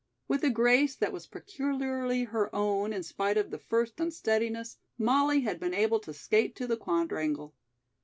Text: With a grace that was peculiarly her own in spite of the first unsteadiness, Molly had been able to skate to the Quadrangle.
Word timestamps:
With 0.27 0.43
a 0.43 0.49
grace 0.49 0.95
that 0.95 1.13
was 1.13 1.27
peculiarly 1.27 2.23
her 2.23 2.49
own 2.55 2.91
in 2.91 3.03
spite 3.03 3.37
of 3.37 3.51
the 3.51 3.59
first 3.59 3.99
unsteadiness, 3.99 4.77
Molly 4.97 5.41
had 5.41 5.59
been 5.59 5.75
able 5.75 5.99
to 5.99 6.11
skate 6.11 6.55
to 6.55 6.65
the 6.65 6.75
Quadrangle. 6.75 7.53